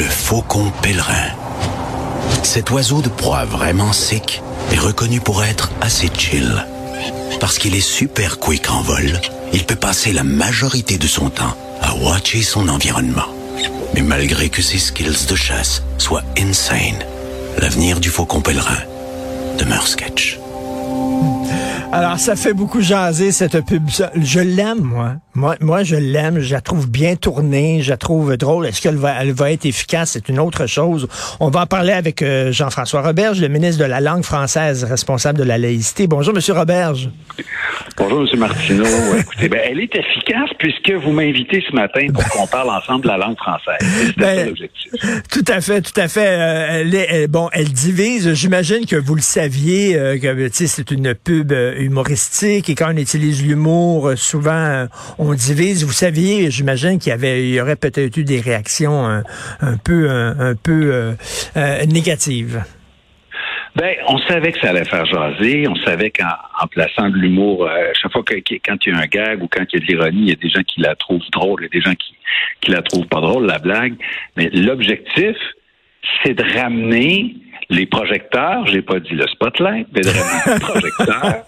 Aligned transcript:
le 0.00 0.06
faucon 0.06 0.72
pèlerin. 0.80 1.28
Cet 2.42 2.70
oiseau 2.70 3.02
de 3.02 3.10
proie 3.10 3.44
vraiment 3.44 3.92
sec 3.92 4.42
est 4.72 4.78
reconnu 4.78 5.20
pour 5.20 5.44
être 5.44 5.70
assez 5.82 6.08
chill. 6.16 6.64
Parce 7.38 7.58
qu'il 7.58 7.74
est 7.74 7.82
super 7.82 8.38
quick 8.38 8.70
en 8.70 8.80
vol, 8.80 9.20
il 9.52 9.64
peut 9.64 9.76
passer 9.76 10.14
la 10.14 10.24
majorité 10.24 10.96
de 10.96 11.06
son 11.06 11.28
temps 11.28 11.54
à 11.82 11.94
watcher 11.96 12.40
son 12.40 12.70
environnement. 12.70 13.28
Mais 13.92 14.00
malgré 14.00 14.48
que 14.48 14.62
ses 14.62 14.78
skills 14.78 15.26
de 15.28 15.36
chasse 15.36 15.82
soient 15.98 16.24
insane, 16.38 17.04
l'avenir 17.58 18.00
du 18.00 18.08
faucon 18.08 18.40
pèlerin 18.40 18.80
demeure 19.58 19.86
sketch. 19.86 20.39
Alors, 21.92 22.18
ça 22.20 22.36
fait 22.36 22.54
beaucoup 22.54 22.80
jaser, 22.80 23.32
cette 23.32 23.66
pub. 23.66 23.82
Je 24.14 24.38
l'aime, 24.38 24.80
moi. 24.80 25.14
Moi, 25.34 25.56
moi 25.60 25.82
je 25.82 25.96
l'aime. 25.96 26.38
Je 26.38 26.52
la 26.52 26.60
trouve 26.60 26.88
bien 26.88 27.16
tournée. 27.16 27.82
Je 27.82 27.90
la 27.90 27.96
trouve 27.96 28.36
drôle. 28.36 28.66
Est-ce 28.66 28.80
qu'elle 28.80 28.96
va, 28.96 29.20
elle 29.20 29.32
va 29.32 29.50
être 29.50 29.66
efficace? 29.66 30.10
C'est 30.12 30.28
une 30.28 30.38
autre 30.38 30.66
chose. 30.66 31.08
On 31.40 31.50
va 31.50 31.62
en 31.62 31.66
parler 31.66 31.92
avec 31.92 32.22
euh, 32.22 32.52
Jean-François 32.52 33.02
Roberge, 33.02 33.40
le 33.40 33.48
ministre 33.48 33.82
de 33.82 33.88
la 33.88 34.00
langue 34.00 34.22
française, 34.22 34.84
responsable 34.84 35.38
de 35.38 35.44
la 35.44 35.58
laïcité. 35.58 36.06
Bonjour, 36.06 36.32
Monsieur 36.32 36.54
Roberge. 36.54 37.10
Bonjour, 37.96 38.20
M. 38.32 38.38
Martineau. 38.38 38.84
Écoutez, 39.18 39.48
ben, 39.48 39.60
elle 39.64 39.80
est 39.80 39.94
efficace 39.94 40.50
puisque 40.58 40.92
vous 40.92 41.10
m'invitez 41.10 41.62
ce 41.68 41.74
matin 41.74 42.06
pour 42.12 42.24
qu'on 42.28 42.46
parle 42.46 42.70
ensemble 42.70 43.02
de 43.02 43.08
la 43.08 43.18
langue 43.18 43.36
française. 43.36 43.78
C'est 43.80 44.18
ben, 44.18 44.46
l'objectif. 44.48 44.92
Tout 45.30 45.44
à 45.48 45.60
fait, 45.60 45.80
tout 45.82 45.98
à 46.00 46.08
fait. 46.08 46.26
Euh, 46.26 46.80
elle 46.80 46.94
est, 46.94 47.26
bon, 47.28 47.48
elle 47.52 47.72
divise. 47.72 48.32
J'imagine 48.34 48.86
que 48.86 48.96
vous 48.96 49.16
le 49.16 49.22
saviez, 49.22 49.96
euh, 49.96 50.18
que 50.18 50.48
c'est 50.52 50.90
une 50.90 51.14
pub 51.14 51.52
humoristique 51.80 52.68
et 52.68 52.74
quand 52.74 52.92
on 52.92 52.96
utilise 52.96 53.46
l'humour, 53.46 54.08
euh, 54.08 54.16
souvent 54.16 54.50
euh, 54.50 54.86
on 55.18 55.34
divise. 55.34 55.84
Vous 55.84 55.92
saviez, 55.92 56.50
j'imagine 56.50 56.98
qu'il 56.98 57.10
y 57.10 57.12
avait, 57.12 57.48
il 57.48 57.60
aurait 57.60 57.76
peut-être 57.76 58.16
eu 58.16 58.24
des 58.24 58.40
réactions 58.40 59.04
un, 59.06 59.76
peu, 59.78 60.10
un, 60.10 60.54
peu 60.54 61.14
euh, 61.56 61.86
négatives. 61.86 62.62
Ben, 63.76 63.94
on 64.08 64.18
savait 64.18 64.52
que 64.52 64.60
ça 64.60 64.70
allait 64.70 64.84
faire 64.84 65.06
jaser. 65.06 65.68
On 65.68 65.76
savait 65.76 66.10
qu'en 66.10 66.66
plaçant 66.68 67.08
de 67.08 67.16
l'humour, 67.16 67.68
chaque 68.00 68.12
fois 68.12 68.22
que 68.24 68.34
quand 68.34 68.76
il 68.84 68.92
y 68.92 68.96
a 68.96 68.98
un 68.98 69.06
gag 69.06 69.42
ou 69.42 69.48
quand 69.48 69.64
il 69.72 69.78
y 69.78 69.82
a 69.82 69.86
de 69.86 69.92
l'ironie, 69.92 70.22
il 70.22 70.28
y 70.28 70.32
a 70.32 70.36
des 70.36 70.50
gens 70.50 70.62
qui 70.62 70.80
la 70.80 70.94
trouvent 70.96 71.22
drôle, 71.32 71.60
il 71.62 71.64
y 71.64 71.66
a 71.66 71.80
des 71.80 71.80
gens 71.80 71.94
qui 71.94 72.14
qui 72.60 72.70
la 72.70 72.82
trouvent 72.82 73.06
pas 73.06 73.20
drôle, 73.20 73.46
la 73.46 73.58
blague. 73.58 73.94
Mais 74.36 74.50
l'objectif, 74.52 75.36
c'est 76.22 76.34
de 76.34 76.44
ramener 76.58 77.36
les 77.70 77.86
projecteurs, 77.86 78.66
j'ai 78.66 78.82
pas 78.82 78.98
dit 78.98 79.14
le 79.14 79.26
spotlight, 79.28 79.86
mais 79.94 80.02
les 80.02 80.60
projecteurs 80.60 81.44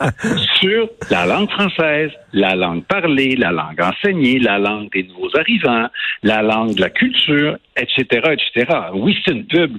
sur 0.61 0.89
la 1.11 1.27
langue 1.27 1.51
française, 1.51 2.13
la 2.33 2.55
langue 2.55 2.85
parlée, 2.85 3.35
la 3.37 3.51
langue 3.51 3.81
enseignée, 3.81 4.39
la 4.39 4.59
langue 4.59 4.91
des 4.93 5.03
nouveaux 5.03 5.37
arrivants, 5.37 5.89
la 6.23 6.43
langue 6.43 6.77
de 6.77 6.81
la 6.81 6.91
culture, 6.91 7.59
etc., 7.77 8.05
etc. 8.33 8.73
Oui, 8.95 9.19
c'est 9.25 9.33
une 9.33 9.47
pub 9.47 9.79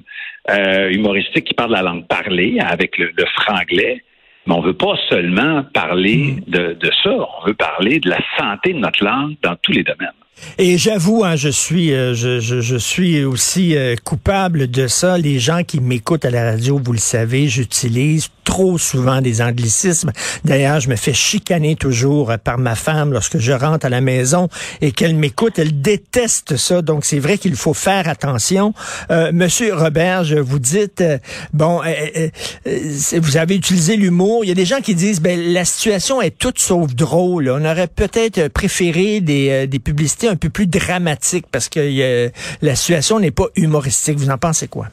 euh, 0.50 0.92
humoristique 0.92 1.46
qui 1.46 1.54
parle 1.54 1.70
de 1.70 1.76
la 1.76 1.82
langue 1.82 2.08
parlée 2.08 2.60
avec 2.60 2.98
le, 2.98 3.12
franglais, 3.42 4.04
mais 4.46 4.54
on 4.54 4.62
veut 4.62 4.74
pas 4.74 4.96
seulement 5.10 5.64
parler 5.74 6.36
mm. 6.36 6.52
de, 6.52 6.74
de 6.74 6.92
ça, 7.04 7.12
on 7.12 7.48
veut 7.48 7.54
parler 7.54 8.00
de 8.02 8.10
la 8.10 8.20
santé 8.38 8.74
de 8.74 8.80
notre 8.80 9.04
langue 9.04 9.36
dans 9.42 9.56
tous 9.62 9.72
les 9.72 9.84
domaines. 9.84 10.10
Et 10.58 10.78
j'avoue, 10.78 11.24
hein, 11.24 11.36
je 11.36 11.50
suis, 11.50 11.94
euh, 11.94 12.14
je, 12.14 12.40
je, 12.40 12.62
je, 12.62 12.76
suis 12.76 13.24
aussi 13.24 13.76
euh, 13.76 13.96
coupable 14.04 14.70
de 14.70 14.88
ça. 14.88 15.18
Les 15.18 15.40
gens 15.40 15.64
qui 15.64 15.80
m'écoutent 15.80 16.26
à 16.26 16.30
la 16.30 16.52
radio, 16.52 16.80
vous 16.84 16.94
le 16.94 17.00
savez, 17.00 17.48
j'utilise 17.48 18.28
trop 18.44 18.78
souvent 18.78 19.22
des 19.22 19.42
anglicismes. 19.42 20.12
D'ailleurs, 20.46 20.80
je 20.80 20.90
me 20.90 20.96
fais 20.96 21.14
chicaner 21.14 21.76
toujours 21.76 22.34
par 22.44 22.58
ma 22.58 22.76
femme 22.76 23.12
lorsque 23.12 23.38
je 23.38 23.52
rentre 23.52 23.86
à 23.86 23.90
la 23.90 24.02
maison 24.02 24.50
et 24.82 24.92
qu'elle 24.92 25.16
m'écoute. 25.16 25.60
Elle 25.60 25.82
déteste 25.82 26.58
ça. 26.58 26.82
Donc, 26.82 27.06
c'est 27.06 27.20
vrai 27.20 27.38
qu'il 27.38 27.56
faut 27.56 27.74
faire 27.74 28.08
attention. 28.08 28.74
Euh, 29.12 29.32
Monsieur 29.34 29.74
Robert, 29.74 30.24
vous 30.42 30.60
dites, 30.60 31.02
euh, 31.02 31.18
bon, 31.54 31.82
euh, 31.86 32.30
vous 33.18 33.38
avez 33.38 33.56
utilisé 33.56 33.96
l'humour. 33.96 34.44
Il 34.44 34.50
y 34.50 34.52
a 34.52 34.56
des 34.56 34.66
gens 34.66 34.82
qui 34.82 34.96
disent, 34.96 35.22
ben, 35.22 35.40
la 35.54 35.66
situation 35.66 36.22
est 36.22 36.38
toute 36.38 36.60
sauf 36.60 36.94
drôle. 36.94 37.50
On 37.50 37.66
aurait 37.66 37.88
peut-être 37.88 38.48
préféré 38.50 39.22
des, 39.22 39.68
des 39.68 39.80
publicités 39.80 40.28
un 40.28 40.36
peu 40.36 40.50
plus 40.50 40.68
dramatiques 40.68 41.46
parce 41.52 41.70
que 41.70 42.32
la 42.62 42.76
situation 42.76 43.20
n'est 43.20 43.32
pas 43.32 43.48
humoristique. 43.56 44.18
Vous 44.18 44.30
en 44.30 44.38
pensez 44.38 44.68
quoi? 44.68 44.88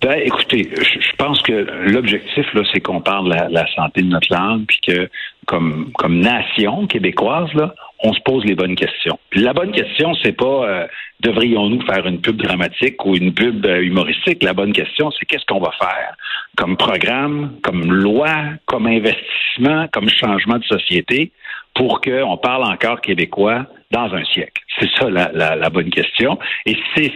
Ben, 0.00 0.20
écoutez, 0.24 0.70
je, 0.76 1.07
pense 1.18 1.42
que 1.42 1.52
l'objectif, 1.90 2.46
là, 2.54 2.62
c'est 2.72 2.80
qu'on 2.80 3.00
parle 3.00 3.28
de 3.28 3.34
la, 3.34 3.48
la, 3.48 3.66
santé 3.74 4.02
de 4.02 4.08
notre 4.08 4.32
langue, 4.32 4.64
puis 4.66 4.80
que, 4.86 5.10
comme, 5.46 5.92
comme 5.98 6.20
nation 6.20 6.86
québécoise, 6.86 7.52
là, 7.54 7.74
on 8.02 8.12
se 8.12 8.20
pose 8.20 8.44
les 8.44 8.54
bonnes 8.54 8.76
questions. 8.76 9.18
Puis 9.30 9.40
la 9.40 9.52
bonne 9.52 9.72
question, 9.72 10.14
c'est 10.22 10.32
pas 10.32 10.64
euh, 10.68 10.86
devrions-nous 11.20 11.84
faire 11.84 12.06
une 12.06 12.20
pub 12.20 12.36
dramatique 12.40 13.04
ou 13.04 13.16
une 13.16 13.34
pub 13.34 13.66
euh, 13.66 13.82
humoristique. 13.82 14.42
La 14.42 14.54
bonne 14.54 14.72
question, 14.72 15.10
c'est 15.10 15.26
qu'est-ce 15.26 15.44
qu'on 15.46 15.60
va 15.60 15.72
faire? 15.72 16.14
Comme 16.56 16.76
programme, 16.76 17.54
comme 17.62 17.92
loi, 17.92 18.32
comme 18.66 18.86
investissement, 18.86 19.88
comme 19.92 20.08
changement 20.08 20.58
de 20.58 20.64
société 20.64 21.32
pour 21.74 22.00
qu'on 22.00 22.36
parle 22.36 22.64
encore 22.64 23.00
québécois 23.00 23.66
dans 23.90 24.12
un 24.14 24.24
siècle. 24.24 24.62
C'est 24.78 24.90
ça 24.96 25.10
la, 25.10 25.30
la, 25.32 25.56
la 25.56 25.70
bonne 25.70 25.90
question. 25.90 26.38
Et 26.66 26.76
c'est 26.96 27.12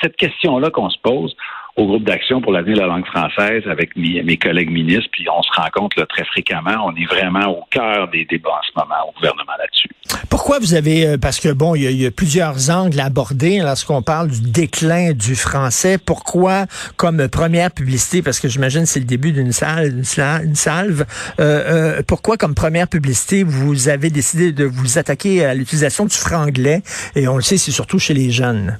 cette 0.00 0.16
question-là 0.16 0.70
qu'on 0.70 0.90
se 0.90 0.98
pose 1.02 1.34
au 1.76 1.86
groupe 1.86 2.04
d'action 2.04 2.40
pour 2.40 2.52
l'avenir 2.52 2.76
de 2.76 2.80
la 2.80 2.86
langue 2.86 3.06
française 3.06 3.62
avec 3.66 3.96
mes, 3.96 4.36
collègues 4.36 4.70
ministres, 4.70 5.08
puis 5.12 5.26
on 5.30 5.42
se 5.42 5.50
rencontre 5.56 5.98
là, 5.98 6.06
très 6.06 6.24
fréquemment. 6.24 6.86
On 6.86 6.94
est 6.96 7.06
vraiment 7.06 7.46
au 7.46 7.64
cœur 7.70 8.08
des 8.08 8.26
débats 8.26 8.50
en 8.50 8.62
ce 8.62 8.72
moment 8.76 9.08
au 9.08 9.12
gouvernement 9.12 9.52
là-dessus. 9.58 9.88
Pourquoi 10.28 10.58
vous 10.58 10.74
avez, 10.74 11.06
euh, 11.06 11.18
parce 11.18 11.40
que 11.40 11.50
bon, 11.50 11.74
il 11.74 11.90
y, 11.90 12.06
a, 12.06 12.10
plusieurs 12.10 12.70
angles 12.70 13.00
à 13.00 13.06
aborder 13.06 13.60
lorsqu'on 13.60 14.02
parle 14.02 14.28
du 14.28 14.50
déclin 14.50 15.12
du 15.12 15.34
français. 15.34 15.96
Pourquoi, 15.98 16.66
comme 16.96 17.28
première 17.28 17.70
publicité, 17.70 18.22
parce 18.22 18.40
que 18.40 18.48
j'imagine 18.48 18.84
c'est 18.84 19.00
le 19.00 19.06
début 19.06 19.32
d'une 19.32 19.52
salle, 19.52 19.92
une 19.92 20.54
salve, 20.54 21.06
euh, 21.40 21.98
euh, 21.98 22.02
pourquoi 22.06 22.36
comme 22.36 22.54
première 22.54 22.88
publicité 22.88 23.44
vous 23.44 23.88
avez 23.88 24.10
décidé 24.10 24.52
de 24.52 24.64
vous 24.64 24.98
attaquer 24.98 25.44
à 25.44 25.54
l'utilisation 25.54 26.04
du 26.04 26.16
franglais? 26.16 26.82
Et 27.14 27.28
on 27.28 27.36
le 27.36 27.42
sait, 27.42 27.56
c'est 27.56 27.70
surtout 27.70 27.98
chez 27.98 28.14
les 28.14 28.30
jeunes. 28.30 28.78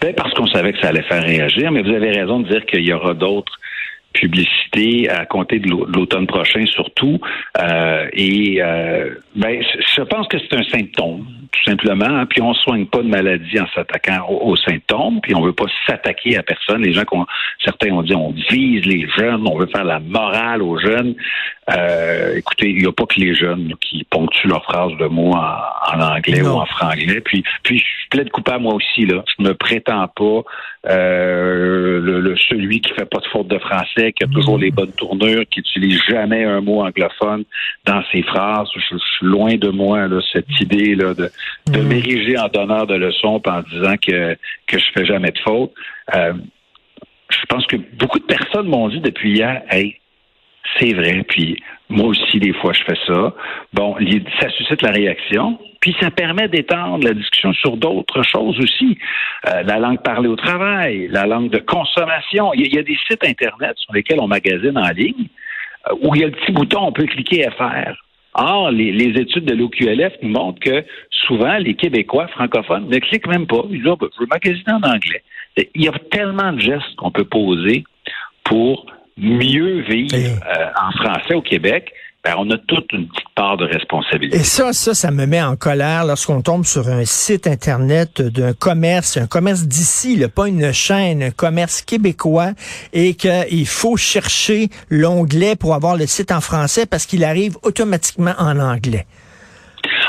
Ben 0.00 0.14
parce 0.14 0.32
qu'on 0.34 0.46
savait 0.46 0.72
que 0.72 0.80
ça 0.80 0.88
allait 0.88 1.02
faire 1.02 1.22
réagir, 1.22 1.70
mais 1.70 1.82
vous 1.82 1.90
avez 1.90 2.10
raison 2.10 2.40
de 2.40 2.48
dire 2.48 2.64
qu'il 2.66 2.84
y 2.84 2.92
aura 2.92 3.14
d'autres 3.14 3.58
publicités 4.12 4.59
à 5.08 5.26
compter 5.26 5.58
de 5.58 5.68
l'automne 5.68 6.26
prochain 6.26 6.64
surtout. 6.66 7.18
Euh, 7.60 8.06
et 8.12 8.62
euh, 8.62 9.14
ben, 9.34 9.62
je 9.62 10.02
pense 10.02 10.28
que 10.28 10.38
c'est 10.38 10.56
un 10.56 10.62
symptôme, 10.62 11.26
tout 11.52 11.64
simplement. 11.64 12.04
Hein. 12.04 12.26
Puis 12.26 12.40
on 12.40 12.54
soigne 12.54 12.86
pas 12.86 12.98
de 12.98 13.08
maladie 13.08 13.58
en 13.60 13.66
s'attaquant 13.74 14.26
aux, 14.28 14.56
symptômes. 14.56 15.20
Puis 15.22 15.34
on 15.34 15.42
veut 15.42 15.52
pas 15.52 15.66
s'attaquer 15.86 16.36
à 16.36 16.42
personne. 16.42 16.82
Les 16.82 16.92
gens, 16.92 17.02
certains 17.64 17.90
ont 17.90 18.02
dit, 18.02 18.14
on 18.14 18.32
vise 18.50 18.84
les 18.86 19.08
jeunes, 19.18 19.46
on 19.46 19.58
veut 19.58 19.66
faire 19.66 19.84
la 19.84 20.00
morale 20.00 20.62
aux 20.62 20.78
jeunes. 20.78 21.14
Euh, 21.70 22.36
écoutez, 22.36 22.70
il 22.70 22.78
n'y 22.78 22.86
a 22.86 22.92
pas 22.92 23.06
que 23.06 23.20
les 23.20 23.34
jeunes 23.34 23.74
qui 23.80 24.04
ponctuent 24.04 24.48
leurs 24.48 24.64
phrases 24.64 24.96
de 24.98 25.06
mots 25.06 25.34
en, 25.34 26.00
anglais 26.00 26.42
ou 26.42 26.54
en 26.54 26.66
franglais. 26.66 27.20
Puis, 27.20 27.44
puis 27.62 27.78
je 27.78 28.08
plaide 28.10 28.30
coupable 28.30 28.62
moi 28.62 28.74
aussi 28.74 29.06
là. 29.06 29.24
Je 29.38 29.44
me 29.44 29.54
prétends 29.54 30.08
pas 30.08 30.42
euh, 30.88 32.00
le, 32.00 32.36
celui 32.48 32.80
qui 32.80 32.92
fait 32.94 33.04
pas 33.04 33.18
de 33.18 33.26
faute 33.26 33.48
de 33.48 33.58
français, 33.58 34.12
qui 34.12 34.24
a 34.24 34.26
toujours 34.26 34.58
mm. 34.58 34.59
Les 34.60 34.70
bonnes 34.70 34.92
tournures, 34.92 35.44
qui 35.50 35.60
utilise 35.60 36.00
jamais 36.08 36.44
un 36.44 36.60
mot 36.60 36.82
anglophone 36.82 37.44
dans 37.84 38.02
ses 38.12 38.22
phrases. 38.22 38.68
Je, 38.74 38.96
suis 38.96 39.26
loin 39.26 39.56
de 39.56 39.68
moi 39.68 40.06
là, 40.08 40.20
cette 40.32 40.60
idée 40.60 40.94
là 40.94 41.14
de, 41.14 41.30
de 41.68 41.80
mm. 41.80 41.86
m'ériger 41.86 42.38
en 42.38 42.48
donneur 42.48 42.86
de 42.86 42.94
leçons 42.94 43.40
en 43.44 43.62
disant 43.62 43.96
que 43.96 44.36
que 44.66 44.78
je 44.78 44.84
fais 44.94 45.04
jamais 45.04 45.30
de 45.30 45.38
faute. 45.38 45.72
Euh, 46.14 46.34
je 47.30 47.46
pense 47.48 47.66
que 47.66 47.76
beaucoup 47.76 48.18
de 48.18 48.24
personnes 48.24 48.66
m'ont 48.66 48.88
dit 48.88 49.00
depuis 49.00 49.32
hier, 49.32 49.62
hey, 49.70 49.99
c'est 50.78 50.92
vrai, 50.92 51.24
puis 51.28 51.62
moi 51.88 52.08
aussi, 52.08 52.38
des 52.38 52.52
fois, 52.52 52.72
je 52.72 52.82
fais 52.84 52.98
ça. 53.06 53.34
Bon, 53.72 53.96
ça 54.40 54.48
suscite 54.50 54.82
la 54.82 54.92
réaction, 54.92 55.58
puis 55.80 55.94
ça 56.00 56.10
permet 56.10 56.48
d'étendre 56.48 57.04
la 57.04 57.14
discussion 57.14 57.52
sur 57.52 57.76
d'autres 57.76 58.22
choses 58.22 58.58
aussi. 58.60 58.96
Euh, 59.48 59.62
la 59.62 59.78
langue 59.78 60.02
parlée 60.02 60.28
au 60.28 60.36
travail, 60.36 61.08
la 61.08 61.26
langue 61.26 61.50
de 61.50 61.58
consommation. 61.58 62.52
Il 62.54 62.72
y, 62.72 62.78
a 62.78 62.82
des 62.82 62.98
sites 63.08 63.24
Internet 63.24 63.76
sur 63.78 63.92
lesquels 63.92 64.20
on 64.20 64.28
magasine 64.28 64.78
en 64.78 64.90
ligne 64.90 65.26
euh, 65.90 65.94
où 66.02 66.14
il 66.14 66.20
y 66.20 66.24
a 66.24 66.26
le 66.26 66.32
petit 66.32 66.52
bouton, 66.52 66.80
on 66.82 66.92
peut 66.92 67.06
cliquer 67.06 67.46
à 67.46 67.50
faire. 67.50 67.96
Or, 68.34 68.70
les, 68.70 69.20
études 69.20 69.44
de 69.44 69.54
l'OQLF 69.54 70.12
nous 70.22 70.30
montrent 70.30 70.60
que 70.60 70.84
souvent, 71.10 71.56
les 71.58 71.74
Québécois 71.74 72.28
francophones 72.28 72.88
ne 72.88 72.98
cliquent 72.98 73.26
même 73.26 73.46
pas. 73.46 73.64
Ils 73.70 73.78
disent, 73.78 73.88
oh, 73.88 73.96
ben, 73.96 74.08
je 74.14 74.20
veux 74.20 74.28
magasiner 74.30 74.72
en 74.72 74.82
anglais. 74.82 75.22
Il 75.74 75.82
y 75.82 75.88
a 75.88 75.92
tellement 76.12 76.52
de 76.52 76.60
gestes 76.60 76.94
qu'on 76.96 77.10
peut 77.10 77.24
poser 77.24 77.82
pour 78.44 78.86
mieux 79.20 79.82
vivre 79.82 80.14
euh, 80.14 80.66
en 80.80 80.90
français 80.92 81.34
au 81.34 81.42
Québec, 81.42 81.92
ben, 82.22 82.34
on 82.36 82.50
a 82.50 82.58
toute 82.58 82.92
une 82.92 83.08
petite 83.08 83.28
part 83.34 83.56
de 83.56 83.64
responsabilité. 83.64 84.36
Et 84.36 84.44
ça, 84.44 84.74
ça, 84.74 84.92
ça 84.92 85.10
me 85.10 85.24
met 85.24 85.40
en 85.40 85.56
colère 85.56 86.04
lorsqu'on 86.04 86.42
tombe 86.42 86.66
sur 86.66 86.88
un 86.88 87.04
site 87.06 87.46
Internet 87.46 88.20
d'un 88.20 88.52
commerce, 88.52 89.16
un 89.16 89.26
commerce 89.26 89.62
d'ici, 89.62 90.22
pas 90.34 90.46
une 90.46 90.72
chaîne, 90.72 91.22
un 91.22 91.30
commerce 91.30 91.80
québécois, 91.80 92.50
et 92.92 93.14
qu'il 93.14 93.66
faut 93.66 93.96
chercher 93.96 94.68
l'onglet 94.90 95.56
pour 95.56 95.74
avoir 95.74 95.96
le 95.96 96.06
site 96.06 96.30
en 96.30 96.42
français 96.42 96.84
parce 96.84 97.06
qu'il 97.06 97.24
arrive 97.24 97.56
automatiquement 97.62 98.34
en 98.38 98.58
anglais. 98.58 99.06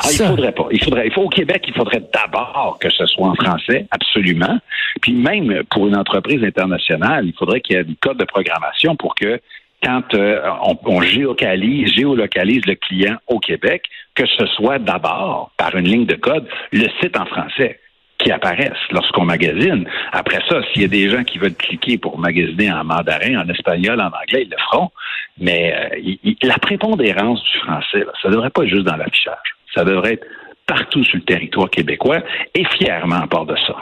Ah, 0.04 0.08
il 0.12 0.18
faudrait 0.18 0.52
pas. 0.52 0.68
Il 0.72 0.84
faudrait. 0.84 1.08
Il 1.08 1.14
faut 1.14 1.22
au 1.22 1.30
Québec, 1.30 1.64
il 1.68 1.74
faudrait 1.74 2.04
d'abord 2.14 2.78
que 2.80 2.90
ce 2.90 3.06
soit 3.06 3.28
en 3.28 3.36
français, 3.36 3.88
absolument. 3.92 4.58
Puis 5.02 5.14
même 5.14 5.64
pour 5.70 5.88
une 5.88 5.96
entreprise 5.96 6.44
internationale, 6.44 7.26
il 7.26 7.34
faudrait 7.34 7.62
qu'il 7.62 7.76
y 7.76 7.80
ait 7.80 7.84
une 7.84 7.96
code 7.96 8.18
de 8.18 8.26
programmation 8.26 8.96
pour 8.96 9.16
que 9.16 9.40
quand 9.84 10.14
euh, 10.14 10.42
on, 10.64 10.78
on, 10.86 11.02
géolocalise, 11.02 11.94
géolocalise 11.94 12.66
le 12.66 12.76
client 12.76 13.18
au 13.28 13.40
Québec, 13.40 13.84
que 14.16 14.26
ce 14.26 14.46
soit 14.48 14.80
d'abord 14.80 15.52
par 15.58 15.76
une 15.76 15.88
ligne 15.88 16.06
de 16.06 16.16
code 16.16 16.48
le 16.72 16.88
site 17.02 17.18
en 17.18 17.26
français 17.26 17.80
qui 18.20 18.32
apparaissent 18.32 18.72
lorsqu'on 18.92 19.26
magasine. 19.26 19.88
Après 20.12 20.40
ça, 20.48 20.62
s'il 20.72 20.84
y 20.84 20.86
a 20.86 20.88
des 20.88 21.10
gens 21.10 21.24
qui 21.24 21.40
veulent 21.40 21.56
cliquer 21.56 21.98
pour 21.98 22.20
magasiner 22.20 22.72
en 22.72 22.84
mandarin, 22.84 23.42
en 23.42 23.50
espagnol, 23.50 24.00
en 24.00 24.08
anglais, 24.08 24.44
ils 24.44 24.50
le 24.50 24.58
feront. 24.70 24.92
Mais 25.40 25.74
euh, 25.96 26.34
la 26.44 26.58
prépondérance 26.60 27.42
du 27.44 27.60
français, 27.60 28.00
là, 28.00 28.12
ça 28.22 28.30
ne 28.30 28.36
devrait 28.36 28.52
pas 28.52 28.64
être 28.64 28.70
juste 28.70 28.86
dans 28.86 28.98
l'affichage. 28.98 29.56
Ça 29.74 29.84
devrait 29.84 30.14
être 30.14 30.26
partout 30.68 31.04
sur 31.04 31.18
le 31.18 31.24
territoire 31.24 31.70
québécois 31.70 32.20
et 32.56 32.64
fièrement 32.78 33.22
à 33.22 33.28
part 33.28 33.46
de 33.46 33.56
ça. 33.68 33.76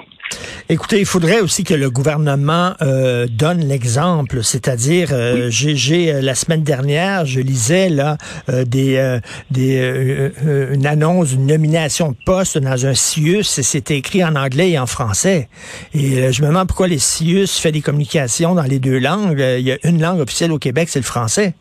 Écoutez, 0.70 1.00
il 1.00 1.06
faudrait 1.06 1.40
aussi 1.40 1.64
que 1.64 1.74
le 1.74 1.90
gouvernement 1.90 2.74
euh, 2.82 3.26
donne 3.28 3.62
l'exemple, 3.62 4.44
c'est-à-dire, 4.44 5.10
euh, 5.12 5.48
j'ai 5.50 6.14
euh, 6.14 6.22
la 6.22 6.36
semaine 6.36 6.62
dernière, 6.62 7.26
je 7.26 7.40
lisais 7.40 7.90
là 7.90 8.18
des, 8.48 9.20
des 9.50 10.32
une 10.72 10.86
annonce 10.86 11.30
d'une 11.30 11.48
nomination 11.48 12.12
de 12.12 12.18
poste 12.26 12.58
dans 12.58 12.86
un 12.86 12.94
CIUS, 12.94 13.40
et 13.40 13.64
c'était 13.64 13.98
écrit 13.98 14.24
en 14.24 14.36
anglais 14.36 14.72
et 14.72 14.80
en 14.80 14.86
français. 14.86 15.50
Et 15.94 16.32
je 16.32 16.42
me 16.44 16.48
demande 16.48 16.68
pourquoi 16.68 16.88
les 16.88 17.00
CIUS 17.00 17.48
fait 17.48 17.72
des 17.72 17.82
communications 17.82 18.54
dans 18.54 18.64
les 18.64 18.80
deux 18.80 19.00
langues. 19.00 19.40
Il 19.40 19.66
y 19.66 19.72
a 19.72 19.78
une 19.84 20.02
langue 20.02 20.20
officielle 20.20 20.52
au 20.52 20.60
Québec, 20.60 20.90
c'est 20.90 21.00
le 21.00 21.06
français. 21.06 21.56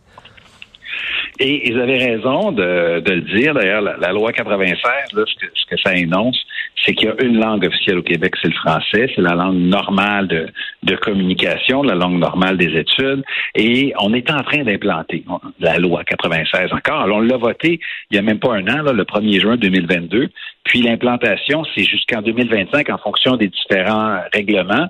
Et 1.40 1.69
ils 1.69 1.79
avaient 1.81 1.99
raison 1.99 2.52
de, 2.52 3.00
de 3.00 3.12
le 3.12 3.20
dire. 3.20 3.55
D'ailleurs, 3.55 3.81
la, 3.81 4.12
loi 4.12 4.32
96, 4.32 4.81
là, 5.12 5.25
ce, 5.26 5.35
que, 5.46 5.52
ce 5.55 5.67
que 5.67 5.81
ça 5.81 5.94
énonce, 5.94 6.38
c'est 6.85 6.94
qu'il 6.94 7.08
y 7.08 7.11
a 7.11 7.14
une 7.23 7.38
langue 7.38 7.64
officielle 7.64 7.99
au 7.99 8.02
Québec, 8.02 8.35
c'est 8.43 8.49
le 8.49 8.55
français. 8.55 9.11
C'est 9.14 9.23
la 9.23 9.35
langue 9.35 9.58
normale 9.58 10.26
de, 10.26 10.49
de 10.82 10.96
communication, 10.96 11.82
la 11.82 11.94
langue 11.94 12.19
normale 12.19 12.56
des 12.56 12.76
études. 12.76 13.23
Et 13.55 13.93
on 14.00 14.14
est 14.14 14.31
en 14.31 14.43
train 14.43 14.64
d'implanter 14.64 15.25
la 15.61 15.79
loi 15.79 16.02
96 16.05 16.73
encore. 16.73 17.02
Alors, 17.02 17.19
on 17.19 17.20
l'a 17.20 17.37
voté 17.37 17.79
il 18.11 18.14
n'y 18.14 18.19
a 18.19 18.23
même 18.23 18.38
pas 18.38 18.55
un 18.55 18.67
an, 18.69 18.82
là, 18.82 18.93
le 18.93 19.05
1er 19.05 19.41
juin 19.41 19.56
2022. 19.56 20.29
Puis 20.64 20.82
l'implantation, 20.82 21.64
c'est 21.75 21.84
jusqu'en 21.84 22.23
2025 22.23 22.91
en 22.91 22.99
fonction 22.99 23.37
des 23.37 23.49
différents 23.49 24.20
règlements. 24.32 24.88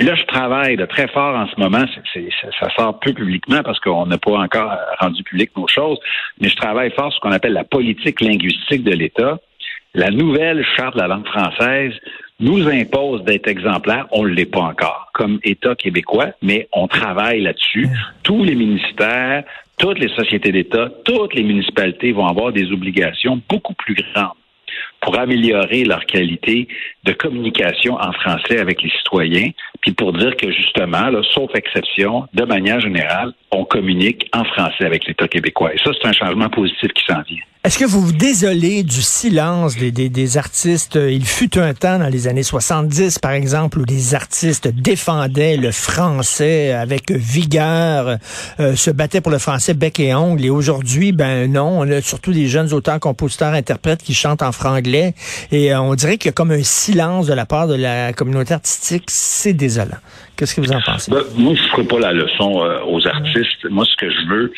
Et 0.00 0.04
Là, 0.04 0.14
je 0.14 0.24
travaille 0.24 0.78
de 0.78 0.86
très 0.86 1.08
fort 1.08 1.36
en 1.36 1.46
ce 1.46 1.60
moment. 1.60 1.84
ça 2.58 2.70
sort 2.74 2.98
peu 3.00 3.12
publiquement 3.12 3.62
parce 3.62 3.78
qu'on 3.80 4.06
n'a 4.06 4.16
pas 4.16 4.38
encore 4.38 4.72
rendu 4.98 5.22
public 5.22 5.50
nos 5.58 5.68
choses, 5.68 5.98
mais 6.40 6.48
je 6.48 6.56
travaille 6.56 6.90
fort 6.92 7.12
sur 7.12 7.16
ce 7.16 7.20
qu'on 7.20 7.32
appelle 7.32 7.52
la 7.52 7.64
politique 7.64 8.22
linguistique 8.22 8.82
de 8.82 8.92
l'État. 8.92 9.38
La 9.92 10.10
nouvelle 10.10 10.64
charte 10.74 10.94
de 10.94 11.00
la 11.00 11.08
langue 11.08 11.26
française 11.26 11.92
nous 12.38 12.66
impose 12.66 13.24
d'être 13.24 13.46
exemplaire. 13.46 14.06
On 14.10 14.24
ne 14.24 14.30
l'est 14.30 14.50
pas 14.50 14.60
encore 14.62 15.10
comme 15.12 15.38
État 15.44 15.74
québécois, 15.74 16.28
mais 16.40 16.66
on 16.72 16.88
travaille 16.88 17.42
là-dessus. 17.42 17.86
Tous 18.22 18.42
les 18.42 18.54
ministères, 18.54 19.44
toutes 19.78 19.98
les 19.98 20.08
sociétés 20.08 20.52
d'État, 20.52 20.88
toutes 21.04 21.34
les 21.34 21.42
municipalités 21.42 22.12
vont 22.12 22.26
avoir 22.26 22.52
des 22.52 22.72
obligations 22.72 23.38
beaucoup 23.50 23.74
plus 23.74 23.94
grandes 23.94 24.39
pour 25.00 25.18
améliorer 25.18 25.84
leur 25.84 26.04
qualité 26.06 26.68
de 27.04 27.12
communication 27.12 27.94
en 27.94 28.12
français 28.12 28.58
avec 28.58 28.82
les 28.82 28.90
citoyens, 28.90 29.50
puis 29.80 29.92
pour 29.92 30.12
dire 30.12 30.36
que 30.36 30.50
justement, 30.50 31.10
sauf 31.32 31.50
exception, 31.54 32.26
de 32.34 32.44
manière 32.44 32.80
générale, 32.80 33.32
on 33.50 33.64
communique 33.64 34.28
en 34.34 34.44
français 34.44 34.84
avec 34.84 35.06
l'État 35.06 35.28
québécois. 35.28 35.74
Et 35.74 35.78
ça, 35.78 35.90
c'est 36.00 36.08
un 36.08 36.12
changement 36.12 36.48
positif 36.48 36.92
qui 36.92 37.04
s'en 37.04 37.22
vient. 37.22 37.42
Est-ce 37.62 37.78
que 37.78 37.84
vous 37.84 38.00
vous 38.00 38.12
désolez 38.12 38.84
du 38.84 39.02
silence 39.02 39.76
des, 39.76 39.92
des, 39.92 40.08
des, 40.08 40.38
artistes? 40.38 40.94
Il 40.94 41.26
fut 41.26 41.58
un 41.58 41.74
temps 41.74 41.98
dans 41.98 42.08
les 42.08 42.26
années 42.26 42.42
70, 42.42 43.18
par 43.18 43.32
exemple, 43.32 43.80
où 43.80 43.84
des 43.84 44.14
artistes 44.14 44.68
défendaient 44.68 45.58
le 45.58 45.70
français 45.70 46.72
avec 46.72 47.10
vigueur, 47.10 48.16
euh, 48.60 48.74
se 48.76 48.90
battaient 48.90 49.20
pour 49.20 49.30
le 49.30 49.36
français 49.36 49.74
bec 49.74 50.00
et 50.00 50.14
ongle. 50.14 50.42
Et 50.42 50.48
aujourd'hui, 50.48 51.12
ben 51.12 51.52
non, 51.52 51.80
on 51.80 51.90
a 51.90 52.00
surtout 52.00 52.32
des 52.32 52.46
jeunes 52.46 52.72
auteurs, 52.72 52.98
compositeurs, 52.98 53.52
interprètes 53.52 54.02
qui 54.02 54.14
chantent 54.14 54.42
en 54.42 54.52
franglais. 54.52 55.12
Et 55.52 55.70
euh, 55.70 55.82
on 55.82 55.94
dirait 55.94 56.16
qu'il 56.16 56.30
y 56.30 56.30
a 56.30 56.32
comme 56.32 56.52
un 56.52 56.62
silence 56.62 57.26
de 57.26 57.34
la 57.34 57.44
part 57.44 57.68
de 57.68 57.74
la 57.74 58.14
communauté 58.14 58.54
artistique. 58.54 59.04
C'est 59.08 59.52
désolant. 59.52 59.98
Qu'est-ce 60.34 60.54
que 60.54 60.62
vous 60.62 60.72
en 60.72 60.80
pensez? 60.80 61.10
Ben, 61.10 61.20
moi, 61.36 61.54
je 61.54 61.62
ne 61.62 61.68
ferai 61.68 61.84
pas 61.84 61.98
la 61.98 62.14
leçon 62.14 62.64
euh, 62.64 62.78
aux 62.86 63.06
artistes. 63.06 63.68
Moi, 63.68 63.84
ce 63.84 63.94
que 63.96 64.10
je 64.10 64.26
veux, 64.30 64.52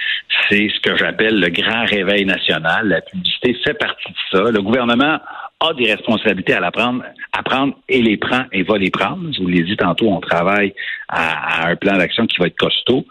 c'est 0.49 0.69
ce 0.69 0.81
que 0.81 0.97
j'appelle 0.97 1.41
le 1.41 1.49
grand 1.49 1.85
réveil 1.87 2.25
national. 2.25 2.92
La 2.93 3.01
publicité 3.01 3.55
fait 3.65 3.73
partie 3.73 4.13
de 4.13 4.19
ça. 4.31 4.51
Le 4.51 4.61
gouvernement 4.61 5.19
a 5.61 5.73
des 5.73 5.91
responsabilités 5.95 6.53
à, 6.53 6.71
prendre, 6.71 7.03
à 7.33 7.43
prendre 7.43 7.75
et 7.89 8.03
les 8.03 8.19
prend 8.19 8.45
et 8.53 8.63
va 8.65 8.77
les 8.77 8.91
prendre. 8.91 9.33
Je 9.33 9.41
vous 9.41 9.49
l'ai 9.49 9.63
dit 9.63 9.79
tantôt, 9.79 10.09
on 10.11 10.21
travaille 10.21 10.75
à, 11.09 11.69
un 11.69 11.77
plan 11.77 11.97
d'action 11.97 12.27
qui 12.27 12.39
va 12.39 12.49
être 12.49 12.57
costaud. 12.59 13.07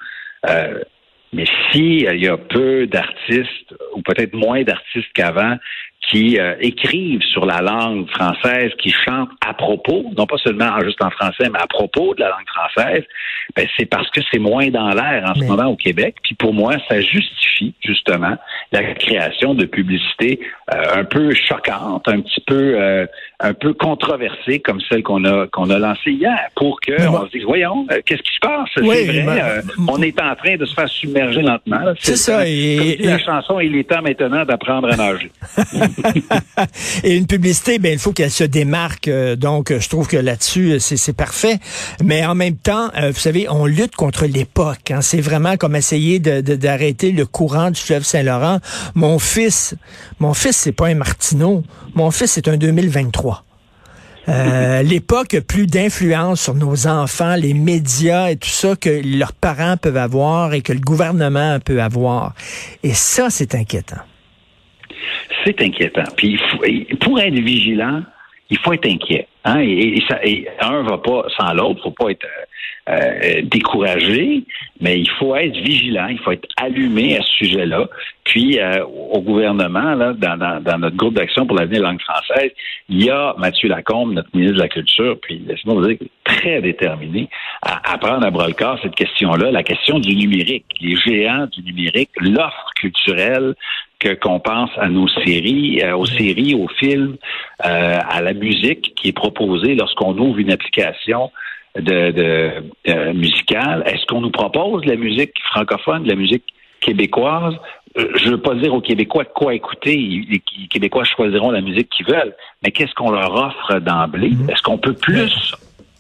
Euh, 0.48 0.84
mais 1.34 1.46
s'il 1.72 2.04
y 2.04 2.28
a 2.28 2.38
peu 2.38 2.86
d'artistes, 2.86 3.74
ou 3.96 4.04
peut-être 4.04 4.36
moins 4.36 4.62
d'artistes 4.62 5.12
qu'avant, 5.16 5.58
qui 6.10 6.40
euh, 6.40 6.56
écrivent 6.60 7.22
sur 7.22 7.46
la 7.46 7.62
langue 7.62 8.10
française, 8.10 8.72
qui 8.80 8.90
chantent 8.90 9.30
à 9.46 9.54
propos, 9.54 10.04
non 10.18 10.26
pas 10.26 10.38
seulement 10.38 10.80
juste 10.84 11.02
en 11.02 11.12
français, 11.12 11.50
mais 11.52 11.60
à 11.60 11.68
propos 11.68 12.16
de 12.16 12.22
la 12.22 12.30
langue 12.30 12.48
française, 12.48 13.04
ben 13.56 13.68
c'est 13.78 13.86
parce 13.86 14.10
que 14.10 14.22
c'est 14.32 14.40
moins 14.40 14.70
dans 14.70 14.90
l'air 14.90 15.24
en 15.28 15.36
ce 15.36 15.44
moment 15.44 15.66
au 15.66 15.76
Québec. 15.76 16.16
Puis 16.24 16.36
pour 16.36 16.54
moi, 16.54 16.74
ça 16.90 17.00
justifie 17.02 17.74
justement 17.86 18.36
la 18.72 18.94
création 18.94 19.54
de 19.54 19.66
publicités 19.66 20.40
euh, 20.74 20.82
un 20.96 21.04
peu 21.04 21.34
choquantes, 21.36 22.08
un 22.08 22.22
petit 22.22 22.42
peu 22.48 22.80
euh, 22.80 23.06
un 23.40 23.54
peu 23.54 23.74
controversées 23.74 24.60
comme 24.60 24.82
celle 24.90 25.04
qu'on 25.04 25.24
a 25.26 25.48
qu'on 25.48 25.70
a 25.70 25.78
lancée 25.78 26.12
hier, 26.12 26.48
pour 26.56 26.82
que 26.82 26.94
on 27.08 27.26
se 27.28 27.32
dise 27.32 27.44
voyons, 27.44 27.86
qu'est-ce 28.06 28.22
qui 28.22 28.34
se 28.34 28.40
passe? 28.42 28.70
C'est 28.76 28.82
vrai, 28.82 29.24
ben, 29.24 29.62
on 29.88 30.02
est 30.02 30.20
en 30.20 30.36
train 30.36 30.56
de 30.56 30.66
se 30.66 30.74
faire 30.74 30.90
submerger 30.90 31.42
lentement. 31.42 31.94
C'est 32.00 32.18
ça. 32.18 32.48
Et, 32.48 32.98
la 33.02 33.20
chanson, 33.20 33.60
il 33.60 33.76
est 33.76 33.90
temps 33.90 34.02
maintenant 34.02 34.46
d'apprendre 34.46 34.92
à 34.92 34.96
nager. 34.96 35.32
Et 37.04 37.16
une 37.16 37.28
publicité, 37.28 37.80
ben 37.80 37.94
il 37.94 38.00
faut 38.00 38.12
qu'elle 38.12 38.32
se 38.32 38.44
démarque. 38.44 39.08
Euh, 39.08 39.36
donc, 39.36 39.74
je 39.78 39.90
trouve 39.90 40.08
que 40.08 40.18
là-dessus, 40.18 40.80
c'est 40.80 41.16
parfait. 41.16 41.60
Mais 42.04 42.26
en 42.26 42.36
même 42.36 42.56
temps, 42.56 42.90
euh, 42.98 43.12
vous 43.12 43.20
savez, 43.20 43.48
on 43.50 43.66
lutte 43.66 43.96
contre 43.96 44.26
l'époque. 44.26 44.92
Hein. 44.92 45.02
C'est 45.02 45.22
vraiment 45.22 45.58
comme 45.58 45.76
essayer 45.76 46.20
d'arrêter 46.20 47.12
le 47.12 47.26
courant 47.26 47.72
du 47.72 47.80
fleuve 47.80 48.04
Saint-Laurent. 48.04 48.60
Mon 48.96 49.20
fils, 49.20 49.76
mon 50.20 50.34
fils, 50.34 50.58
c'est 50.58 50.72
pas 50.72 50.88
un 50.88 50.96
Martineau. 50.96 51.64
Mon 51.96 52.12
fils, 52.12 52.32
c'est 52.32 52.48
un 52.48 52.58
2023. 52.58 53.44
Euh, 54.30 54.82
l'époque 54.84 55.34
a 55.34 55.42
plus 55.42 55.68
d'influence 55.68 56.42
sur 56.42 56.54
nos 56.54 56.88
enfants, 56.88 57.36
les 57.36 57.54
médias 57.54 58.30
et 58.30 58.36
tout 58.36 58.50
ça 58.50 58.76
que 58.76 59.02
leurs 59.04 59.34
parents 59.34 59.78
peuvent 59.78 59.98
avoir 59.98 60.54
et 60.54 60.62
que 60.62 60.74
le 60.74 60.80
gouvernement 60.80 61.60
peut 61.60 61.82
avoir. 61.82 62.34
Et 62.84 62.94
ça, 62.94 63.30
c'est 63.30 63.56
inquiétant 63.56 64.02
c'est 65.44 65.62
inquiétant. 65.62 66.04
Puis 66.16 66.40
pour 67.00 67.20
être 67.20 67.34
vigilant, 67.34 68.02
il 68.52 68.58
faut 68.60 68.74
être 68.74 68.86
inquiet. 68.86 69.28
Hein? 69.46 69.62
Et, 69.62 70.04
va 70.62 70.98
pas 70.98 71.26
sans 71.38 71.54
l'autre. 71.54 71.82
Faut 71.82 71.92
pas 71.92 72.12
être 72.12 72.28
euh, 72.90 72.94
euh, 72.94 73.42
découragé, 73.44 74.44
mais 74.82 75.00
il 75.00 75.10
faut 75.12 75.36
être 75.36 75.56
vigilant. 75.56 76.08
Il 76.08 76.20
faut 76.20 76.32
être 76.32 76.48
allumé 76.58 77.18
à 77.18 77.22
ce 77.22 77.46
sujet-là. 77.46 77.88
Puis 78.26 78.60
euh, 78.60 78.84
au 78.86 79.22
gouvernement, 79.22 79.96
dans, 79.96 80.80
notre 80.80 80.96
groupe 80.98 81.14
d'action 81.14 81.46
pour 81.46 81.58
l'avenir 81.58 81.80
de 81.80 81.84
la 81.84 81.92
langue 81.92 82.02
française, 82.02 82.52
il 82.90 83.06
y 83.06 83.10
a 83.10 83.34
Mathieu 83.38 83.70
Lacombe, 83.70 84.14
notre 84.14 84.30
ministre 84.34 84.58
de 84.58 84.62
la 84.62 84.70
Culture, 84.70 85.18
puis 85.22 85.42
laissez-moi 85.48 85.76
vous 85.76 85.88
dire 85.88 85.98
très 86.26 86.62
déterminé 86.62 87.30
à 87.62 87.98
prendre 87.98 88.26
à 88.26 88.32
bras 88.32 88.48
le 88.48 88.54
corps 88.54 88.80
cette 88.84 88.96
question-là, 88.96 89.52
la 89.52 89.64
question 89.64 90.00
du 90.00 90.16
numérique, 90.16 90.66
les 90.82 90.96
géants 90.98 91.48
du 91.48 91.64
numérique, 91.64 92.10
l'offre 92.20 92.72
culturelle 92.76 93.56
qu'on 94.08 94.40
pense 94.40 94.70
à 94.78 94.90
nos 94.90 95.08
séries, 95.08 95.82
euh, 95.84 95.96
aux 95.96 96.06
séries, 96.06 96.56
aux 96.56 96.68
films, 96.68 97.16
euh, 97.66 98.00
à 98.08 98.22
la 98.22 98.34
musique 98.34 98.94
qui 98.96 99.10
est 99.10 99.14
proposée 99.14 99.76
lorsqu'on 99.76 100.18
ouvre 100.18 100.40
une 100.40 100.52
application 100.52 101.32
de, 101.76 102.12
de 102.12 102.52
euh, 102.90 103.14
musicale. 103.14 103.84
Est-ce 103.86 104.06
qu'on 104.08 104.22
nous 104.22 104.32
propose 104.32 104.84
de 104.84 104.90
la 104.90 104.96
musique 104.96 105.34
francophone, 105.52 106.04
de 106.04 106.10
la 106.10 106.16
musique 106.16 106.46
québécoise? 106.80 107.56
je 107.94 108.28
ne 108.28 108.32
veux 108.32 108.42
pas 108.42 108.56
dire 108.56 108.74
aux 108.74 108.80
Québécois 108.80 109.26
quoi 109.26 109.54
écouter. 109.54 109.98
Les 109.98 110.42
Québécois 110.70 111.04
choisiront 111.04 111.52
la 111.52 111.60
musique 111.60 111.90
qu'ils 111.90 112.06
veulent. 112.06 112.34
Mais 112.64 112.72
qu'est-ce 112.72 112.94
qu'on 112.94 113.12
leur 113.12 113.36
offre 113.36 113.80
d'emblée? 113.80 114.32
Est-ce 114.48 114.62
qu'on 114.62 114.78
peut 114.78 114.94
plus 114.94 115.54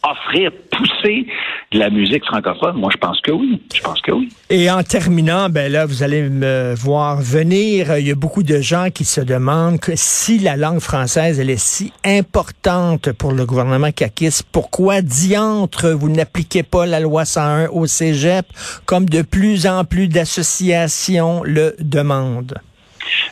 offrir, 0.03 0.51
pousser 0.71 1.27
de 1.71 1.79
la 1.79 1.89
musique 1.89 2.25
francophone? 2.25 2.75
Moi, 2.75 2.89
je 2.91 2.97
pense 2.97 3.21
que 3.21 3.31
oui. 3.31 3.61
Je 3.73 3.81
pense 3.81 4.01
que 4.01 4.11
oui. 4.11 4.29
Et 4.49 4.69
en 4.69 4.83
terminant, 4.83 5.49
ben 5.49 5.71
là, 5.71 5.85
vous 5.85 6.03
allez 6.03 6.23
me 6.23 6.73
voir 6.75 7.21
venir. 7.21 7.97
Il 7.97 8.07
y 8.07 8.11
a 8.11 8.15
beaucoup 8.15 8.43
de 8.43 8.59
gens 8.59 8.89
qui 8.89 9.05
se 9.05 9.21
demandent 9.21 9.79
que 9.79 9.93
si 9.95 10.39
la 10.39 10.57
langue 10.57 10.79
française, 10.79 11.39
elle 11.39 11.49
est 11.49 11.61
si 11.61 11.93
importante 12.05 13.11
pour 13.13 13.31
le 13.31 13.45
gouvernement 13.45 13.91
caquiste, 13.91 14.47
pourquoi 14.51 15.01
diantre 15.01 15.89
vous 15.89 16.09
n'appliquez 16.09 16.63
pas 16.63 16.85
la 16.85 16.99
loi 16.99 17.25
101 17.25 17.67
au 17.67 17.85
cégep 17.85 18.45
comme 18.85 19.07
de 19.07 19.21
plus 19.21 19.67
en 19.67 19.85
plus 19.85 20.07
d'associations 20.07 21.43
le 21.43 21.75
demandent? 21.79 22.57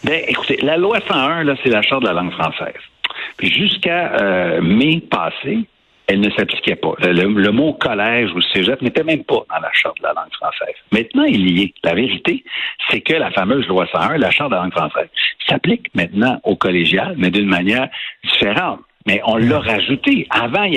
Ben, 0.04 0.22
écoutez, 0.28 0.58
la 0.62 0.78
loi 0.78 1.00
101, 1.08 1.44
là, 1.44 1.56
c'est 1.64 1.70
la 1.70 1.82
charte 1.82 2.04
de 2.04 2.08
la 2.08 2.14
langue 2.14 2.32
française. 2.32 2.82
Puis 3.38 3.52
jusqu'à 3.52 4.14
euh, 4.22 4.62
mai 4.62 5.02
passé, 5.10 5.60
elle 6.10 6.22
ne 6.22 6.30
s'appliquait 6.32 6.76
pas. 6.76 6.96
Le, 7.02 7.52
mot 7.52 7.74
collège 7.74 8.32
ou 8.34 8.42
cégep 8.42 8.82
n'était 8.82 9.04
même 9.04 9.24
pas 9.24 9.46
dans 9.48 9.60
la 9.62 9.72
charte 9.74 9.98
de 10.00 10.04
la 10.04 10.14
langue 10.14 10.34
française. 10.34 10.76
Maintenant, 10.92 11.26
il 11.26 11.52
y 11.52 11.64
est. 11.64 11.74
La 11.84 11.94
vérité, 11.94 12.44
c'est 12.90 13.02
que 13.02 13.14
la 13.14 13.30
fameuse 13.30 13.68
loi 13.68 13.88
101, 13.92 14.18
la 14.18 14.32
charte 14.32 14.50
de 14.50 14.56
la 14.56 14.64
langue 14.64 14.72
française, 14.72 15.10
s'applique 15.48 15.94
maintenant 15.94 16.40
au 16.44 16.56
collégial, 16.56 17.14
mais 17.18 17.30
d'une 17.30 17.48
manière 17.48 17.90
différente. 18.24 18.80
Mais 19.06 19.22
on 19.26 19.38
l'a 19.38 19.60
rajouté. 19.60 20.28
Avant, 20.32 20.68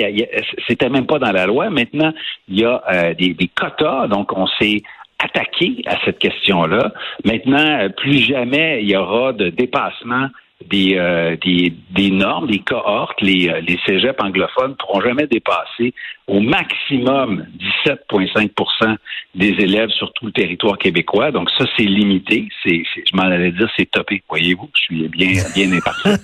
c'était 0.67 0.89
même 0.89 1.07
pas 1.07 1.17
dans 1.17 1.31
la 1.31 1.47
loi. 1.47 1.71
Maintenant, 1.71 2.13
il 2.47 2.59
y 2.59 2.65
a 2.65 2.83
euh, 2.91 3.13
des, 3.15 3.33
des 3.33 3.47
quotas. 3.47 4.07
Donc, 4.07 4.37
on 4.37 4.45
s'est 4.45 4.83
attaqué 5.17 5.81
à 5.87 5.97
cette 6.05 6.19
question-là. 6.19 6.93
Maintenant, 7.25 7.89
plus 7.97 8.19
jamais 8.19 8.83
il 8.83 8.91
y 8.91 8.95
aura 8.95 9.33
de 9.33 9.49
dépassement 9.49 10.27
des, 10.73 10.95
euh, 10.97 11.35
des, 11.45 11.71
des, 11.91 12.09
normes, 12.09 12.47
des 12.47 12.59
cohortes, 12.59 13.21
les, 13.21 13.47
euh, 13.47 13.61
les 13.61 13.79
cégeps 13.85 14.19
anglophones 14.19 14.71
ne 14.71 14.75
pourront 14.75 15.01
jamais 15.01 15.27
dépasser 15.27 15.93
au 16.25 16.39
maximum 16.39 17.45
17,5% 17.85 18.95
des 19.35 19.49
élèves 19.49 19.89
sur 19.89 20.11
tout 20.13 20.25
le 20.25 20.31
territoire 20.31 20.79
québécois. 20.79 21.31
Donc 21.31 21.51
ça, 21.57 21.65
c'est 21.77 21.83
limité. 21.83 22.47
C'est, 22.63 22.81
je 22.95 23.15
m'en 23.15 23.23
allais 23.23 23.51
dire, 23.51 23.69
c'est 23.77 23.89
topé. 23.91 24.23
Voyez-vous, 24.27 24.67
je 24.73 24.81
suis 24.81 25.07
bien, 25.09 25.33
bien 25.53 25.71
imparti. 25.71 26.09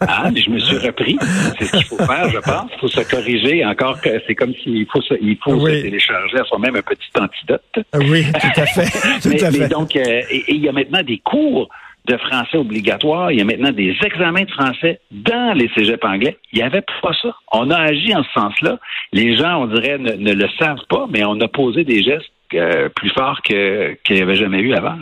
Ah, 0.00 0.30
mais 0.32 0.40
je 0.40 0.50
me 0.50 0.58
suis 0.58 0.78
repris. 0.78 1.16
C'est 1.58 1.64
ce 1.64 1.76
qu'il 1.76 1.84
faut 1.84 1.98
faire, 1.98 2.28
je 2.28 2.38
pense. 2.38 2.70
Il 2.74 2.78
faut 2.80 2.88
se 2.88 3.00
corriger. 3.10 3.64
Encore 3.64 4.00
que 4.00 4.10
c'est 4.26 4.34
comme 4.34 4.52
s'il 4.54 4.86
faut, 4.86 5.00
se, 5.00 5.14
il 5.20 5.36
faut 5.42 5.58
se 5.58 5.82
télécharger 5.82 6.38
à 6.38 6.44
soi-même 6.44 6.76
un 6.76 6.82
petit 6.82 7.10
antidote. 7.18 7.86
Oui, 7.94 8.24
tout 8.32 8.60
à 8.60 8.66
fait. 8.66 8.86
Tout 9.22 9.28
mais, 9.28 9.42
à 9.42 9.50
fait. 9.50 9.58
mais 9.58 9.68
donc, 9.68 9.96
euh, 9.96 10.22
il 10.48 10.58
y 10.58 10.68
a 10.68 10.72
maintenant 10.72 11.02
des 11.02 11.18
cours 11.18 11.68
de 12.06 12.16
français 12.16 12.56
obligatoire. 12.56 13.32
Il 13.32 13.38
y 13.38 13.40
a 13.40 13.44
maintenant 13.44 13.72
des 13.72 13.96
examens 14.04 14.44
de 14.44 14.50
français 14.50 15.00
dans 15.10 15.52
les 15.56 15.68
cégeps 15.74 16.04
anglais. 16.04 16.36
Il 16.52 16.58
n'y 16.58 16.64
avait 16.64 16.84
pas 17.02 17.12
ça. 17.20 17.34
On 17.52 17.70
a 17.70 17.76
agi 17.76 18.14
en 18.14 18.22
ce 18.22 18.32
sens-là. 18.32 18.78
Les 19.12 19.36
gens, 19.36 19.62
on 19.62 19.66
dirait, 19.66 19.98
ne, 19.98 20.32
le 20.32 20.48
savent 20.58 20.84
pas, 20.88 21.06
mais 21.10 21.24
on 21.24 21.40
a 21.40 21.48
posé 21.48 21.84
des 21.84 22.02
gestes 22.02 22.30
euh, 22.54 22.88
plus 22.90 23.10
forts 23.10 23.42
qu'il 23.42 23.96
n'y 24.10 24.20
avait 24.20 24.36
jamais 24.36 24.60
eu 24.60 24.74
avant. 24.74 24.96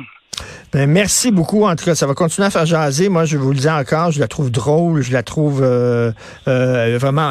Ben, 0.74 0.90
merci 0.90 1.30
beaucoup. 1.30 1.66
En 1.66 1.76
tout 1.76 1.84
cas, 1.84 1.94
ça 1.94 2.04
va 2.04 2.14
continuer 2.14 2.48
à 2.48 2.50
faire 2.50 2.66
jaser. 2.66 3.08
Moi, 3.08 3.26
je 3.26 3.36
vous 3.36 3.52
le 3.52 3.58
dis 3.58 3.68
encore, 3.68 4.10
je 4.10 4.18
la 4.18 4.26
trouve 4.26 4.50
drôle, 4.50 5.02
je 5.02 5.12
la 5.12 5.22
trouve 5.22 5.62
euh, 5.62 6.10
euh, 6.48 6.98
vraiment, 7.00 7.30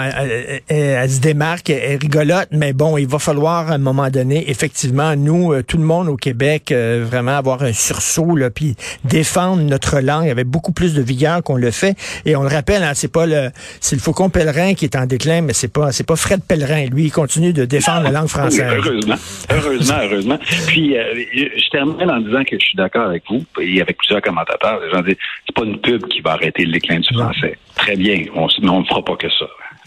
elle, 0.70 1.10
se 1.10 1.20
démarque, 1.20 1.70
elle 1.70 2.00
rigolote, 2.00 2.48
mais 2.52 2.72
bon, 2.72 2.96
il 2.96 3.06
va 3.06 3.20
falloir 3.20 3.70
à 3.70 3.74
un 3.74 3.80
moment 3.80 4.10
donné, 4.10 4.50
effectivement, 4.50 5.18
nous, 5.18 5.52
euh, 5.52 5.62
tout 5.62 5.76
le 5.76 5.84
monde 5.84 6.08
au 6.08 6.16
Québec, 6.16 6.74
vraiment 6.74 7.36
avoir 7.36 7.64
un 7.64 7.74
sursaut, 7.74 8.38
là, 8.38 8.50
puis 8.50 8.78
défendre 9.04 9.62
notre 9.62 10.00
langue 10.00 10.30
avec 10.30 10.48
beaucoup 10.48 10.72
plus 10.72 10.94
de 10.94 11.02
vigueur 11.02 11.44
qu'on 11.44 11.58
le 11.58 11.72
fait. 11.72 11.98
Et 12.26 12.38
on 12.38 12.44
le 12.44 12.48
rappelle, 12.48 12.82
hein, 12.82 12.94
c'est 12.96 13.12
pas 13.12 13.26
le, 13.26 13.50
c'est 13.82 13.98
le 13.98 14.02
Faucon 14.02 14.30
Pèlerin 14.30 14.74
qui 14.74 14.86
est 14.86 14.96
en 14.96 15.06
déclin, 15.06 15.42
mais 15.42 15.52
c'est 15.52 15.68
pas, 15.68 15.92
c'est 15.92 16.08
pas 16.08 16.16
Fred 16.16 16.42
Pèlerin. 16.48 16.86
Lui, 16.86 17.06
il 17.06 17.12
continue 17.12 17.52
de 17.52 17.66
défendre 17.66 18.04
la 18.04 18.12
langue 18.12 18.30
française. 18.30 18.72
heureusement, 18.74 19.16
heureusement, 19.52 19.98
heureusement. 20.02 20.40
Puis, 20.68 20.96
je 20.96 21.70
termine 21.72 22.10
en 22.10 22.22
disant 22.22 22.44
que 22.46 22.58
je 22.58 22.64
suis 22.64 22.78
d'accord 22.78 22.93
avec 23.02 23.24
vous 23.30 23.44
et 23.60 23.82
avec 23.82 23.98
plusieurs 23.98 24.22
commentateurs, 24.22 24.80
les 24.80 24.92
gens 24.92 25.02
disent 25.02 25.18
c'est 25.46 25.56
pas 25.56 25.64
une 25.64 25.80
pub 25.80 26.06
qui 26.08 26.22
va 26.22 26.34
arrêter 26.34 26.66
le 26.66 26.74
déclin 26.74 27.00
du 27.00 27.14
français. 27.14 27.58
Très 27.76 27.96
bien, 27.96 28.24
on, 28.36 28.48
mais 28.62 28.70
on 28.70 28.82
ne 28.82 28.86
fera 28.86 29.04
pas 29.04 29.16
que 29.16 29.30
ça. 29.30 29.46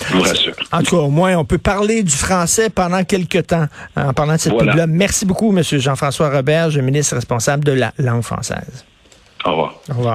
Je 0.08 0.12
vous 0.14 0.22
rassure. 0.22 0.54
En 0.72 0.82
tout 0.82 0.96
cas, 0.96 1.02
au 1.02 1.10
moins, 1.10 1.36
on 1.36 1.44
peut 1.44 1.58
parler 1.58 2.02
du 2.02 2.12
français 2.12 2.68
pendant 2.68 3.02
quelques 3.04 3.46
temps 3.46 3.66
en 3.96 4.12
parlant 4.12 4.34
de 4.34 4.38
cette 4.38 4.56
pub-là. 4.56 4.86
Merci 4.86 5.24
beaucoup, 5.24 5.56
M. 5.56 5.62
Jean-François 5.62 6.30
Robert, 6.30 6.70
ministre 6.82 7.14
responsable 7.14 7.64
de 7.64 7.72
la 7.72 7.92
langue 7.98 8.22
française. 8.22 8.84
Au 9.44 9.50
revoir. 9.50 9.74
Au 9.90 9.94
revoir. 9.94 10.14